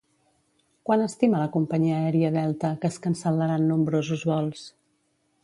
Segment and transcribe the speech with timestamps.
[0.89, 4.67] Quan estima la companyia aèria Delta que es cancel·laran nombrosos vols?